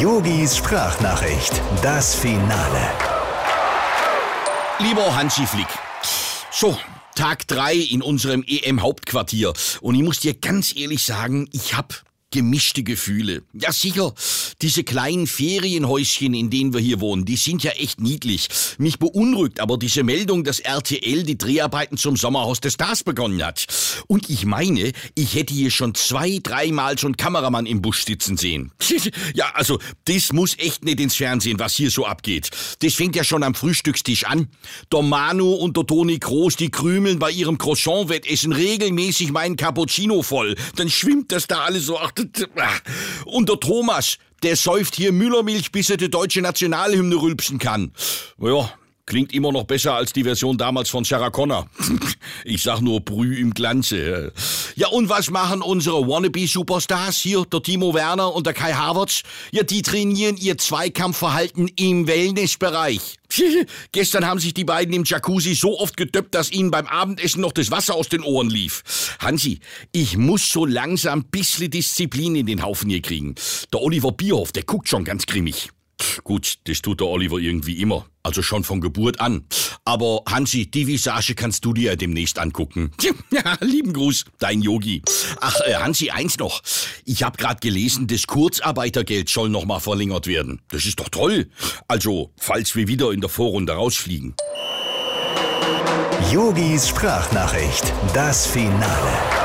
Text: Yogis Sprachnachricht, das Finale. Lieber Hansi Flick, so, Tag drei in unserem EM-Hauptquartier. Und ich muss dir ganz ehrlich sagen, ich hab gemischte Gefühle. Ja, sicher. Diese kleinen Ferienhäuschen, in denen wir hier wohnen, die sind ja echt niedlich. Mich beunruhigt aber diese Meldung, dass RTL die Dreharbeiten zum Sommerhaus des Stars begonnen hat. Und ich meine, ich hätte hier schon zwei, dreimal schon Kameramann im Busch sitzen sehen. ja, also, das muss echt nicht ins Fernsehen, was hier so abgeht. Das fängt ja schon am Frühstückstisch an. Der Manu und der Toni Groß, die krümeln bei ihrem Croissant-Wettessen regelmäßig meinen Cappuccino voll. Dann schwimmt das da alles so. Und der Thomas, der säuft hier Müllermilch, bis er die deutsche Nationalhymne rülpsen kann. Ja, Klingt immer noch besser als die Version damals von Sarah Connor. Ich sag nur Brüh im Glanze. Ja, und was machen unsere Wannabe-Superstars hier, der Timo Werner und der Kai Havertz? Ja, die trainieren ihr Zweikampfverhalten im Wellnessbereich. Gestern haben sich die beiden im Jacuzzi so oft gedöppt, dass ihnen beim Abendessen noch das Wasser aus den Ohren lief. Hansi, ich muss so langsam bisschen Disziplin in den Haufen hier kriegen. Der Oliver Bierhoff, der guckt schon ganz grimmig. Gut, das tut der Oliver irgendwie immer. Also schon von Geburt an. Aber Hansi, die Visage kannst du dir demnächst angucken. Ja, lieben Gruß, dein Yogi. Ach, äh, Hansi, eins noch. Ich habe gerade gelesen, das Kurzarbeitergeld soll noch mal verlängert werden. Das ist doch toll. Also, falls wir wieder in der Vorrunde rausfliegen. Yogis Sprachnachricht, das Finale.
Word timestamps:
Yogis 0.00 0.56
Sprachnachricht, 0.56 1.60
das 1.82 2.14
Finale. 2.14 2.90
Lieber 4.78 5.14
Hansi 5.14 5.46
Flick, 5.46 5.66
so, 6.50 6.78
Tag 7.14 7.46
drei 7.46 7.74
in 7.74 8.00
unserem 8.00 8.42
EM-Hauptquartier. 8.46 9.52
Und 9.82 9.96
ich 9.96 10.02
muss 10.02 10.20
dir 10.20 10.32
ganz 10.32 10.74
ehrlich 10.74 11.04
sagen, 11.04 11.50
ich 11.52 11.74
hab 11.76 12.02
gemischte 12.30 12.82
Gefühle. 12.82 13.42
Ja, 13.52 13.72
sicher. 13.72 14.14
Diese 14.62 14.84
kleinen 14.84 15.26
Ferienhäuschen, 15.26 16.34
in 16.34 16.50
denen 16.50 16.74
wir 16.74 16.80
hier 16.80 17.00
wohnen, 17.00 17.24
die 17.24 17.36
sind 17.36 17.62
ja 17.62 17.70
echt 17.72 18.00
niedlich. 18.00 18.48
Mich 18.78 18.98
beunruhigt 18.98 19.60
aber 19.60 19.78
diese 19.78 20.02
Meldung, 20.02 20.44
dass 20.44 20.60
RTL 20.60 21.22
die 21.22 21.38
Dreharbeiten 21.38 21.96
zum 21.96 22.16
Sommerhaus 22.16 22.60
des 22.60 22.74
Stars 22.74 23.02
begonnen 23.02 23.42
hat. 23.42 23.66
Und 24.06 24.28
ich 24.28 24.44
meine, 24.44 24.92
ich 25.14 25.34
hätte 25.34 25.54
hier 25.54 25.70
schon 25.70 25.94
zwei, 25.94 26.40
dreimal 26.42 26.98
schon 26.98 27.16
Kameramann 27.16 27.66
im 27.66 27.80
Busch 27.80 28.04
sitzen 28.04 28.36
sehen. 28.36 28.72
ja, 29.34 29.50
also, 29.54 29.78
das 30.04 30.32
muss 30.32 30.58
echt 30.58 30.84
nicht 30.84 31.00
ins 31.00 31.16
Fernsehen, 31.16 31.58
was 31.58 31.74
hier 31.74 31.90
so 31.90 32.04
abgeht. 32.04 32.50
Das 32.80 32.94
fängt 32.94 33.16
ja 33.16 33.24
schon 33.24 33.42
am 33.42 33.54
Frühstückstisch 33.54 34.24
an. 34.24 34.48
Der 34.92 35.02
Manu 35.02 35.54
und 35.54 35.76
der 35.76 35.86
Toni 35.86 36.18
Groß, 36.18 36.56
die 36.56 36.70
krümeln 36.70 37.18
bei 37.18 37.30
ihrem 37.30 37.56
Croissant-Wettessen 37.56 38.52
regelmäßig 38.52 39.32
meinen 39.32 39.56
Cappuccino 39.56 40.22
voll. 40.22 40.54
Dann 40.76 40.90
schwimmt 40.90 41.32
das 41.32 41.46
da 41.46 41.62
alles 41.62 41.86
so. 41.86 41.98
Und 43.26 43.48
der 43.48 43.60
Thomas, 43.60 44.18
der 44.42 44.56
säuft 44.56 44.96
hier 44.96 45.12
Müllermilch, 45.12 45.72
bis 45.72 45.90
er 45.90 45.96
die 45.96 46.10
deutsche 46.10 46.40
Nationalhymne 46.40 47.16
rülpsen 47.16 47.58
kann. 47.58 47.92
Ja, 48.38 48.70
Klingt 49.10 49.34
immer 49.34 49.50
noch 49.50 49.64
besser 49.64 49.94
als 49.94 50.12
die 50.12 50.22
Version 50.22 50.56
damals 50.56 50.88
von 50.88 51.02
Sarah 51.02 51.30
Connor. 51.30 51.68
Ich 52.44 52.62
sag 52.62 52.80
nur 52.80 53.00
Brüh 53.00 53.36
im 53.38 53.52
Glanze. 53.52 54.32
Ja, 54.76 54.86
und 54.88 55.08
was 55.08 55.30
machen 55.30 55.62
unsere 55.62 56.06
Wannabe-Superstars 56.06 57.18
hier, 57.18 57.44
der 57.44 57.60
Timo 57.60 57.92
Werner 57.92 58.32
und 58.32 58.46
der 58.46 58.54
Kai 58.54 58.72
Havertz? 58.72 59.22
Ja, 59.50 59.64
die 59.64 59.82
trainieren 59.82 60.36
ihr 60.36 60.58
Zweikampfverhalten 60.58 61.68
im 61.74 62.06
Wellnessbereich. 62.06 63.19
Gestern 63.92 64.26
haben 64.26 64.40
sich 64.40 64.54
die 64.54 64.64
beiden 64.64 64.94
im 64.94 65.04
Jacuzzi 65.04 65.54
so 65.54 65.78
oft 65.78 65.96
gedöppt, 65.96 66.34
dass 66.34 66.50
ihnen 66.50 66.70
beim 66.70 66.86
Abendessen 66.86 67.40
noch 67.40 67.52
das 67.52 67.70
Wasser 67.70 67.94
aus 67.94 68.08
den 68.08 68.22
Ohren 68.22 68.50
lief. 68.50 69.16
Hansi, 69.18 69.60
ich 69.92 70.16
muss 70.16 70.50
so 70.50 70.66
langsam 70.66 71.24
bisschen 71.24 71.70
Disziplin 71.70 72.36
in 72.36 72.46
den 72.46 72.62
Haufen 72.62 72.90
hier 72.90 73.02
kriegen. 73.02 73.34
Der 73.72 73.82
Oliver 73.82 74.12
Bierhoff, 74.12 74.52
der 74.52 74.64
guckt 74.64 74.88
schon 74.88 75.04
ganz 75.04 75.26
grimmig. 75.26 75.70
Gut, 76.24 76.58
das 76.64 76.80
tut 76.80 77.00
der 77.00 77.08
Oliver 77.08 77.38
irgendwie 77.38 77.80
immer. 77.80 78.06
Also 78.22 78.42
schon 78.42 78.64
von 78.64 78.80
Geburt 78.80 79.20
an. 79.20 79.44
Aber 79.84 80.22
Hansi, 80.28 80.70
die 80.70 80.86
Visage 80.86 81.34
kannst 81.34 81.64
du 81.64 81.72
dir 81.72 81.96
demnächst 81.96 82.38
angucken. 82.38 82.90
Ja, 83.32 83.56
lieben 83.60 83.92
Gruß, 83.92 84.24
dein 84.38 84.60
Yogi. 84.60 85.02
Ach, 85.40 85.54
äh, 85.64 85.74
Hansi, 85.74 86.10
eins 86.10 86.38
noch. 86.38 86.62
Ich 87.04 87.22
habe 87.22 87.38
gerade 87.38 87.60
gelesen, 87.60 88.08
das 88.08 88.26
Kurzarbeitergeld 88.26 89.28
soll 89.28 89.48
noch 89.50 89.64
mal 89.64 89.78
verlängert 89.78 90.26
werden. 90.26 90.60
Das 90.68 90.84
ist 90.84 90.98
doch 90.98 91.08
toll. 91.08 91.48
Also, 91.86 92.32
falls 92.38 92.74
wir 92.74 92.88
wieder 92.88 93.12
in 93.12 93.20
der 93.20 93.30
Vorrunde 93.30 93.72
rausfliegen. 93.72 94.34
Yogis 96.32 96.88
Sprachnachricht, 96.88 97.92
das 98.12 98.46
Finale. 98.46 99.39